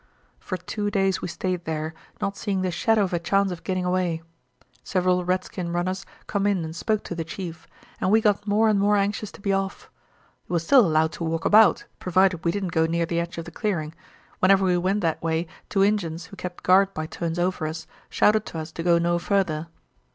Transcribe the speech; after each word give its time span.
"For 0.39 0.57
two 0.57 0.89
days 0.89 1.21
we 1.21 1.27
stayed 1.27 1.65
there, 1.65 1.93
not 2.19 2.35
seeing 2.35 2.63
the 2.63 2.71
shadow 2.71 3.03
of 3.03 3.13
a 3.13 3.19
chance 3.19 3.51
of 3.51 3.63
gitting 3.63 3.85
away. 3.85 4.23
Several 4.83 5.23
redskin 5.23 5.71
runners 5.71 6.07
come 6.25 6.47
in 6.47 6.65
and 6.65 6.75
spoke 6.75 7.03
to 7.03 7.13
the 7.13 7.23
chief, 7.23 7.67
and 7.99 8.09
we 8.09 8.19
got 8.19 8.47
more 8.47 8.67
and 8.67 8.79
more 8.79 8.95
anxious 8.97 9.31
to 9.33 9.41
be 9.41 9.53
off. 9.53 9.91
We 10.47 10.53
was 10.53 10.63
still 10.63 10.83
allowed 10.87 11.11
to 11.11 11.23
walk 11.23 11.45
about, 11.45 11.85
provided 11.99 12.43
we 12.43 12.49
didn't 12.51 12.69
go 12.71 12.87
near 12.87 13.05
the 13.05 13.19
edge 13.19 13.37
of 13.37 13.45
the 13.45 13.51
clearing; 13.51 13.93
whenever 14.39 14.65
we 14.65 14.75
went 14.75 15.01
that 15.01 15.21
way 15.21 15.45
two 15.69 15.83
Injuns, 15.83 16.25
who 16.25 16.35
kept 16.35 16.63
guard 16.63 16.95
by 16.95 17.05
turns 17.05 17.37
over 17.37 17.67
us, 17.67 17.85
shouted 18.09 18.43
to 18.47 18.57
us 18.57 18.71
to 18.71 18.81
go 18.81 18.97
no 18.97 19.19
furder. 19.19 19.67